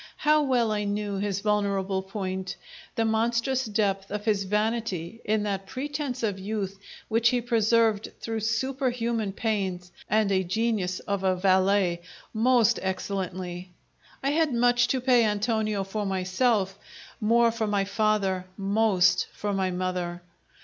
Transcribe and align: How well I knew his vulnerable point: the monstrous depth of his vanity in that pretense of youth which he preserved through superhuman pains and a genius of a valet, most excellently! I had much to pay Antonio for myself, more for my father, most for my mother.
How 0.17 0.41
well 0.41 0.71
I 0.71 0.83
knew 0.83 1.19
his 1.19 1.41
vulnerable 1.41 2.01
point: 2.01 2.55
the 2.95 3.05
monstrous 3.05 3.65
depth 3.65 4.09
of 4.09 4.25
his 4.25 4.45
vanity 4.45 5.21
in 5.25 5.43
that 5.43 5.67
pretense 5.67 6.23
of 6.23 6.39
youth 6.39 6.79
which 7.07 7.29
he 7.29 7.39
preserved 7.39 8.11
through 8.19 8.39
superhuman 8.39 9.31
pains 9.31 9.91
and 10.09 10.31
a 10.31 10.43
genius 10.43 11.01
of 11.01 11.23
a 11.23 11.35
valet, 11.35 12.01
most 12.33 12.79
excellently! 12.81 13.73
I 14.23 14.31
had 14.31 14.55
much 14.55 14.87
to 14.87 15.01
pay 15.01 15.23
Antonio 15.23 15.83
for 15.83 16.03
myself, 16.03 16.79
more 17.19 17.51
for 17.51 17.67
my 17.67 17.85
father, 17.85 18.47
most 18.57 19.27
for 19.33 19.53
my 19.53 19.69
mother. 19.69 20.23